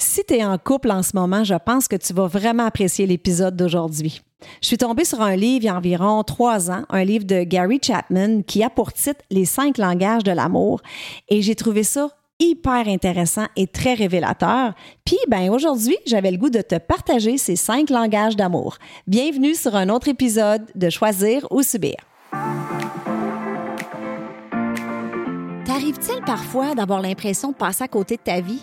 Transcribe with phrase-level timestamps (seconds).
[0.00, 3.06] Si tu es en couple en ce moment, je pense que tu vas vraiment apprécier
[3.06, 4.22] l'épisode d'aujourd'hui.
[4.62, 7.42] Je suis tombée sur un livre il y a environ trois ans, un livre de
[7.42, 10.80] Gary Chapman qui a pour titre Les cinq langages de l'amour
[11.28, 12.08] et j'ai trouvé ça
[12.38, 14.72] hyper intéressant et très révélateur.
[15.04, 18.78] Puis, ben aujourd'hui, j'avais le goût de te partager ces cinq langages d'amour.
[19.06, 21.96] Bienvenue sur un autre épisode de Choisir ou Subir.
[25.66, 28.62] T'arrive-t-il parfois d'avoir l'impression de passer à côté de ta vie?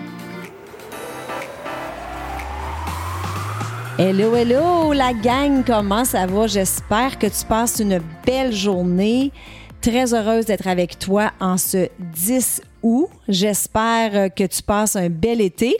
[4.03, 6.47] Hello, hello, la gang, comment ça va?
[6.47, 9.31] J'espère que tu passes une belle journée.
[9.79, 13.09] Très heureuse d'être avec toi en ce 10 août.
[13.27, 15.77] J'espère que tu passes un bel été.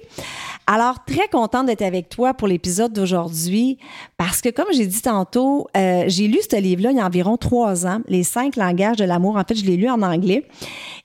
[0.68, 3.80] Alors, très contente d'être avec toi pour l'épisode d'aujourd'hui
[4.18, 7.38] parce que, comme j'ai dit tantôt, euh, j'ai lu ce livre-là il y a environ
[7.38, 9.36] trois ans, Les cinq langages de l'amour.
[9.36, 10.46] En fait, je l'ai lu en anglais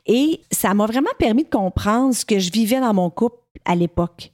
[0.05, 3.75] et ça m'a vraiment permis de comprendre ce que je vivais dans mon couple à
[3.75, 4.33] l'époque.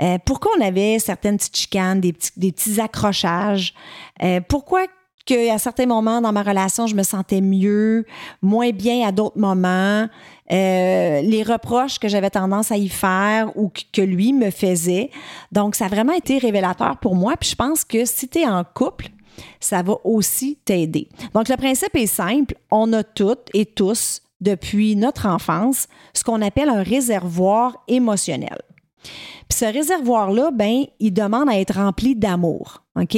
[0.00, 3.74] Euh, pourquoi on avait certaines petites chicanes, des petits, accrochages?
[4.22, 4.86] Euh, pourquoi
[5.24, 8.04] qu'à certains moments dans ma relation, je me sentais mieux,
[8.42, 10.08] moins bien à d'autres moments?
[10.52, 15.10] Euh, les reproches que j'avais tendance à y faire ou que lui me faisait.
[15.50, 17.36] Donc, ça a vraiment été révélateur pour moi.
[17.36, 19.08] Puis je pense que si tu es en couple,
[19.58, 21.08] ça va aussi t'aider.
[21.34, 22.54] Donc, le principe est simple.
[22.70, 28.58] On a toutes et tous, depuis notre enfance, ce qu'on appelle un réservoir émotionnel.
[29.48, 32.82] Puis ce réservoir-là, ben, il demande à être rempli d'amour.
[32.96, 33.16] OK?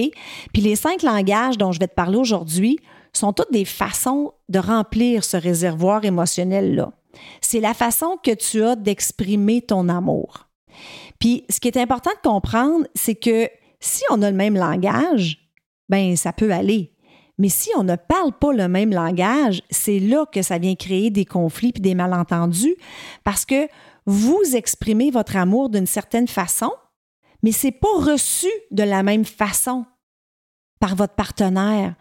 [0.53, 2.79] Puis les cinq langages dont je vais te parler aujourd'hui
[3.13, 6.93] sont toutes des façons de remplir ce réservoir émotionnel-là.
[7.41, 10.49] C'est la façon que tu as d'exprimer ton amour.
[11.19, 13.49] Puis ce qui est important de comprendre, c'est que
[13.81, 15.39] si on a le même langage,
[15.89, 16.93] ben ça peut aller.
[17.39, 21.11] Mais si on ne parle pas le même langage, c'est là que ça vient créer
[21.11, 22.77] des conflits puis des malentendus
[23.23, 23.69] parce que
[24.09, 26.73] vous exprimez votre amour d'une certaine façon,
[27.43, 29.85] mais c'est pas reçu de la même façon
[30.81, 31.95] par votre partenaire.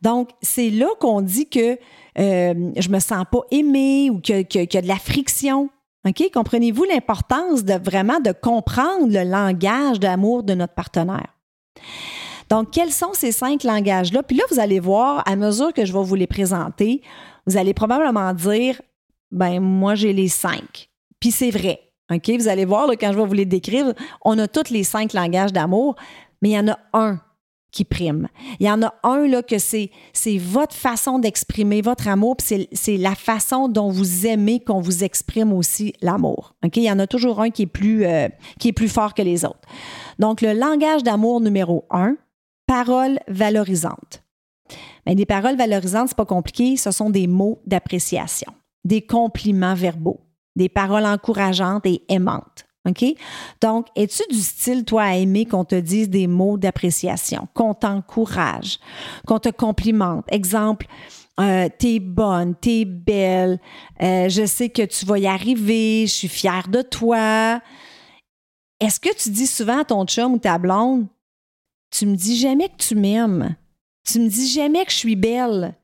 [0.00, 1.78] Donc, c'est là qu'on dit que
[2.18, 5.68] euh, je me sens pas aimée ou qu'il y a de la friction.
[6.08, 6.30] OK?
[6.32, 11.36] Comprenez-vous l'importance de vraiment de comprendre le langage d'amour de notre partenaire?
[12.48, 14.22] Donc, quels sont ces cinq langages-là?
[14.22, 17.02] Puis là, vous allez voir, à mesure que je vais vous les présenter,
[17.46, 18.80] vous allez probablement dire,
[19.30, 20.89] ben moi, j'ai les cinq.
[21.20, 21.80] Puis c'est vrai.
[22.10, 22.28] OK?
[22.30, 23.94] Vous allez voir, quand je vais vous les décrire,
[24.24, 25.94] on a tous les cinq langages d'amour,
[26.42, 27.20] mais il y en a un
[27.70, 28.28] qui prime.
[28.58, 32.68] Il y en a un là que c'est c'est votre façon d'exprimer votre amour, puis
[32.72, 36.54] c'est la façon dont vous aimez qu'on vous exprime aussi l'amour.
[36.64, 38.28] OK, il y en a toujours un qui est plus euh,
[38.58, 39.60] qui est plus fort que les autres.
[40.18, 42.16] Donc le langage d'amour numéro un,
[42.66, 44.24] paroles valorisantes.
[45.06, 48.52] Mais des paroles valorisantes, c'est pas compliqué, ce sont des mots d'appréciation,
[48.84, 50.20] des compliments verbaux
[50.56, 52.66] des paroles encourageantes et aimantes.
[52.88, 53.04] OK?
[53.60, 58.78] Donc, es-tu du style, toi, à aimer qu'on te dise des mots d'appréciation, qu'on t'encourage,
[59.26, 60.24] qu'on te complimente?
[60.28, 60.86] Exemple,
[61.38, 63.60] euh, t'es bonne, t'es belle,
[64.02, 67.60] euh, je sais que tu vas y arriver, je suis fière de toi.
[68.80, 71.06] Est-ce que tu dis souvent à ton chum ou ta blonde,
[71.90, 73.56] tu me dis jamais que tu m'aimes,
[74.04, 75.74] tu me dis jamais que je suis belle,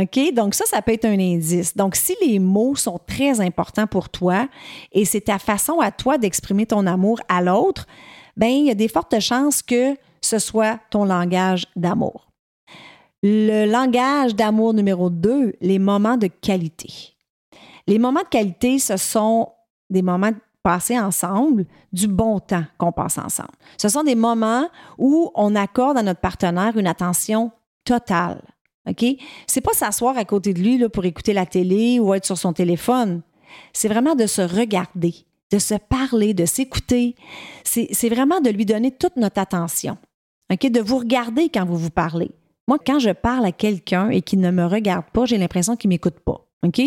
[0.00, 0.32] OK?
[0.34, 1.76] Donc, ça, ça peut être un indice.
[1.76, 4.48] Donc, si les mots sont très importants pour toi
[4.92, 7.86] et c'est ta façon à toi d'exprimer ton amour à l'autre,
[8.36, 12.28] ben il y a des fortes chances que ce soit ton langage d'amour.
[13.22, 17.14] Le langage d'amour numéro deux, les moments de qualité.
[17.86, 19.50] Les moments de qualité, ce sont
[19.90, 23.50] des moments passés ensemble, du bon temps qu'on passe ensemble.
[23.76, 27.50] Ce sont des moments où on accorde à notre partenaire une attention
[27.84, 28.42] totale.
[28.88, 29.04] OK?
[29.46, 32.38] C'est pas s'asseoir à côté de lui là, pour écouter la télé ou être sur
[32.38, 33.22] son téléphone.
[33.72, 35.14] C'est vraiment de se regarder,
[35.50, 37.14] de se parler, de s'écouter.
[37.64, 39.98] C'est vraiment de lui donner toute notre attention.
[40.52, 40.70] OK?
[40.70, 42.30] De vous regarder quand vous vous parlez.
[42.68, 45.88] Moi, quand je parle à quelqu'un et qu'il ne me regarde pas, j'ai l'impression qu'il
[45.88, 46.46] ne m'écoute pas.
[46.64, 46.80] OK?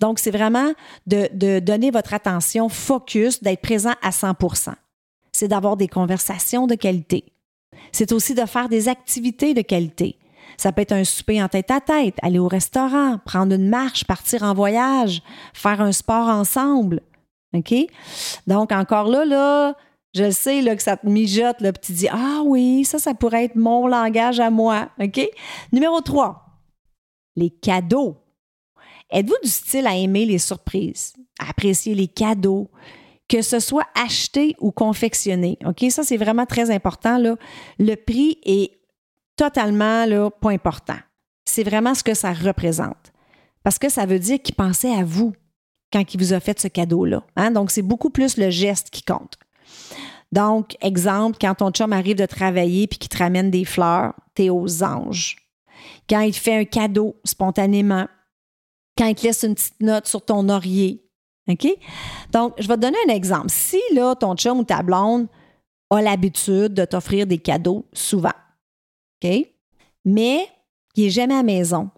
[0.00, 0.72] Donc, c'est vraiment
[1.06, 4.74] de, de, donner votre attention focus, d'être présent à 100%
[5.32, 7.24] C'est d'avoir des conversations de qualité.
[7.92, 10.18] C'est aussi de faire des activités de qualité.
[10.56, 14.04] Ça peut être un souper en tête à tête, aller au restaurant, prendre une marche,
[14.04, 15.22] partir en voyage,
[15.54, 17.00] faire un sport ensemble.
[17.54, 17.74] OK?
[18.46, 19.74] Donc, encore là, là,
[20.14, 23.14] je sais là, que ça te mijote, là, puis tu dis Ah oui, ça, ça
[23.14, 24.90] pourrait être mon langage à moi.
[25.00, 25.20] OK?
[25.72, 26.44] Numéro 3,
[27.36, 28.16] les cadeaux.
[29.10, 32.70] Êtes-vous du style à aimer les surprises, à apprécier les cadeaux,
[33.28, 35.58] que ce soit acheté ou confectionné?
[35.66, 35.84] OK?
[35.90, 37.18] Ça, c'est vraiment très important.
[37.78, 38.81] Le prix est
[39.36, 40.98] totalement là, pas important.
[41.44, 43.12] C'est vraiment ce que ça représente.
[43.62, 45.32] Parce que ça veut dire qu'il pensait à vous
[45.92, 47.22] quand il vous a fait ce cadeau-là.
[47.36, 47.50] Hein?
[47.50, 49.36] Donc, c'est beaucoup plus le geste qui compte.
[50.32, 54.48] Donc, exemple, quand ton chum arrive de travailler puis qu'il te ramène des fleurs, t'es
[54.48, 55.36] aux anges.
[56.08, 58.08] Quand il fait un cadeau spontanément,
[58.96, 61.04] quand il te laisse une petite note sur ton oreiller.
[61.48, 61.66] OK?
[62.32, 63.50] Donc, je vais te donner un exemple.
[63.50, 65.26] Si là, ton chum ou ta blonde
[65.90, 68.32] a l'habitude de t'offrir des cadeaux souvent,
[70.04, 70.48] Mais
[70.94, 71.90] il n'est jamais à maison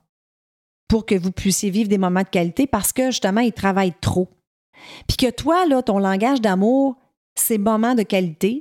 [0.88, 4.29] pour que vous puissiez vivre des moments de qualité parce que justement, il travaille trop.
[5.09, 6.97] Puis que toi, là, ton langage d'amour,
[7.35, 8.61] ces moments de qualité,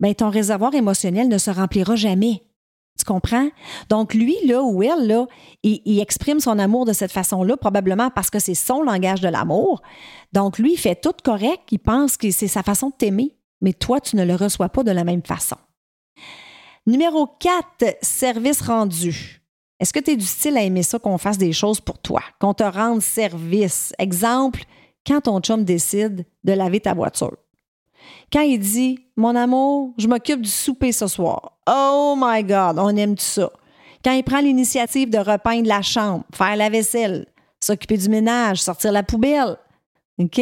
[0.00, 2.42] bien, ton réservoir émotionnel ne se remplira jamais.
[2.98, 3.48] Tu comprends?
[3.88, 5.26] Donc, lui, là, ou elle, là,
[5.62, 9.82] il, exprime son amour de cette façon-là, probablement parce que c'est son langage de l'amour.
[10.32, 13.72] Donc, lui, il fait tout correct, il pense que c'est sa façon de t'aimer, mais
[13.72, 15.56] toi, tu ne le reçois pas de la même façon.
[16.84, 19.40] Numéro 4, service rendu.
[19.78, 22.20] Est-ce que tu es du style à aimer ça qu'on fasse des choses pour toi,
[22.40, 23.92] qu'on te rende service?
[24.00, 24.64] Exemple,
[25.06, 27.36] quand ton chum décide de laver ta voiture.
[28.32, 31.52] Quand il dit Mon amour, je m'occupe du souper ce soir.
[31.68, 33.50] Oh my God, on aime tout ça.
[34.04, 37.26] Quand il prend l'initiative de repeindre la chambre, faire la vaisselle,
[37.60, 39.56] s'occuper du ménage, sortir la poubelle.
[40.18, 40.40] OK?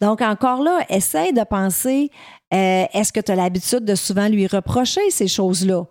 [0.00, 2.10] Donc, encore là, essaye de penser
[2.54, 5.84] euh, est-ce que tu as l'habitude de souvent lui reprocher ces choses-là?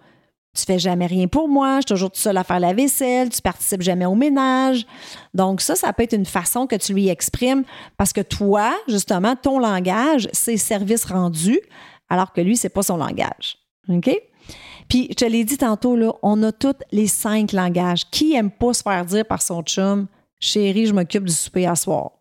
[0.56, 3.28] Tu fais jamais rien pour moi, je suis toujours tout seul à faire la vaisselle,
[3.30, 4.86] tu participes jamais au ménage.
[5.34, 7.64] Donc ça, ça peut être une façon que tu lui exprimes
[7.98, 11.60] parce que toi, justement, ton langage, c'est service rendu,
[12.08, 13.58] alors que lui, c'est pas son langage.
[13.90, 14.18] OK?
[14.88, 18.10] Puis, je te l'ai dit tantôt, là, on a tous les cinq langages.
[18.10, 20.08] Qui aime pas se faire dire par son chum,
[20.40, 22.12] chérie, je m'occupe du souper à soir,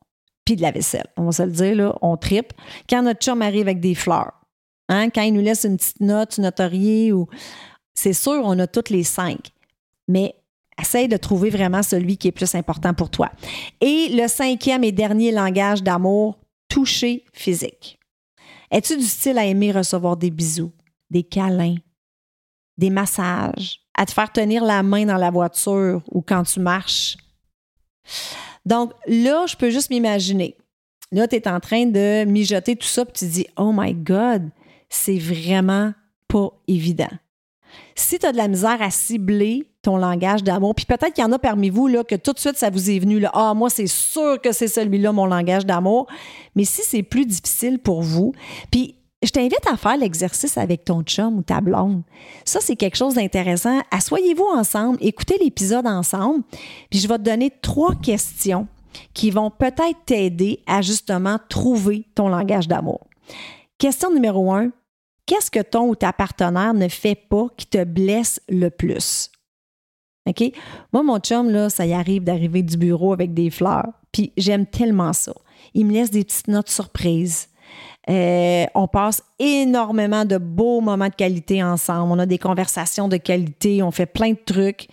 [0.44, 1.06] puis de la vaisselle?
[1.17, 2.52] On va se le dire, là, on tripe.
[2.88, 4.32] Quand notre chum arrive avec des fleurs,
[4.88, 7.29] hein, quand il nous laisse une petite note, une notoriée ou
[7.94, 9.50] c'est sûr, on a toutes les cinq,
[10.08, 10.35] mais
[10.81, 13.31] essaye de trouver vraiment celui qui est plus important pour toi.
[13.81, 16.38] Et le cinquième et dernier langage d'amour,
[16.69, 17.99] toucher physique.
[18.70, 20.73] Es-tu du style à aimer recevoir des bisous,
[21.11, 21.76] des câlins,
[22.76, 27.17] des massages, à te faire tenir la main dans la voiture ou quand tu marches?
[28.66, 30.56] Donc là, je peux juste m'imaginer.
[31.12, 34.50] Là, tu es en train de mijoter tout ça, puis tu dis, oh my God,
[34.88, 35.93] c'est vraiment
[36.28, 37.11] pas évident
[37.94, 41.26] si tu as de la misère à cibler ton langage d'amour, puis peut-être qu'il y
[41.26, 43.55] en a parmi vous là, que tout de suite ça vous est venu, là, ah,
[43.55, 46.06] moi c'est sûr que c'est celui-là mon langage d'amour,
[46.55, 48.32] mais si c'est plus difficile pour vous,
[48.70, 52.03] puis je t'invite à faire l'exercice avec ton chum ou ta blonde.
[52.44, 53.81] Ça, c'est quelque chose d'intéressant.
[53.91, 56.43] Assoyez-vous ensemble, écoutez l'épisode ensemble,
[56.91, 58.66] puis je vais te donner trois questions
[59.12, 63.07] qui vont peut-être t'aider à justement trouver ton langage d'amour.
[63.78, 64.71] Question numéro un,
[65.26, 69.31] qu'est-ce que ton ou ta partenaire ne fait pas qui te blesse le plus?
[70.26, 70.52] OK?
[70.93, 73.93] Moi, mon chum, là, ça y arrive d'arriver du bureau avec des fleurs.
[74.12, 75.35] Puis j'aime tellement ça.
[75.75, 77.49] Il me laisse des petites notes surprises.
[78.11, 82.12] Euh, on passe énormément de beaux moments de qualité ensemble.
[82.12, 83.82] On a des conversations de qualité.
[83.82, 84.88] On fait plein de trucs.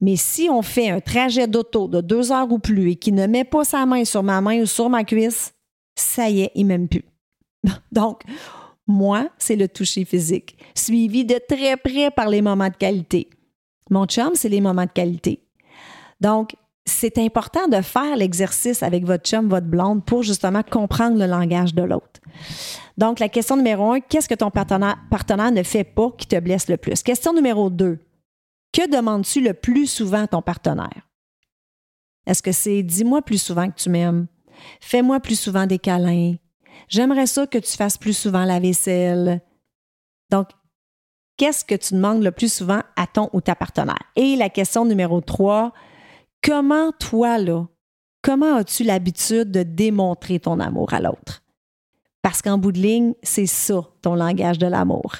[0.00, 3.26] Mais si on fait un trajet d'auto de deux heures ou plus et qu'il ne
[3.26, 5.54] met pas sa main sur ma main ou sur ma cuisse,
[5.96, 7.04] ça y est, il m'aime plus.
[7.92, 8.22] Donc,
[8.86, 13.30] moi, c'est le toucher physique, suivi de très près par les moments de qualité.
[13.90, 15.40] Mon chum, c'est les moments de qualité.
[16.20, 16.54] Donc,
[16.86, 21.74] c'est important de faire l'exercice avec votre chum, votre blonde, pour justement comprendre le langage
[21.74, 22.20] de l'autre.
[22.98, 26.38] Donc, la question numéro un, qu'est-ce que ton partenaire, partenaire ne fait pas qui te
[26.38, 27.02] blesse le plus?
[27.02, 27.98] Question numéro deux,
[28.72, 31.08] que demandes-tu le plus souvent à ton partenaire?
[32.26, 34.26] Est-ce que c'est dis-moi plus souvent que tu m'aimes?
[34.80, 36.34] Fais-moi plus souvent des câlins?
[36.88, 39.42] J'aimerais ça que tu fasses plus souvent la vaisselle.
[40.30, 40.48] Donc,
[41.36, 44.02] qu'est-ce que tu demandes le plus souvent à ton ou ta partenaire?
[44.16, 45.72] Et la question numéro trois,
[46.44, 47.66] comment toi, là,
[48.22, 51.42] comment as-tu l'habitude de démontrer ton amour à l'autre?
[52.22, 55.14] Parce qu'en bout de ligne, c'est ça ton langage de l'amour.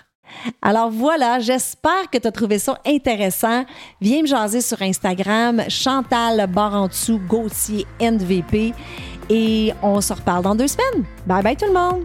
[0.62, 3.64] Alors voilà, j'espère que tu as trouvé ça intéressant.
[4.00, 8.72] Viens me jaser sur Instagram, Chantal Barantou Gauthier NVP.
[9.30, 11.04] Et on se reparle dans deux semaines.
[11.26, 12.04] Bye bye tout le monde!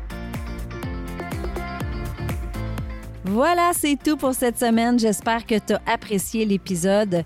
[3.25, 4.97] Voilà, c'est tout pour cette semaine.
[4.97, 7.25] J'espère que tu as apprécié l'épisode.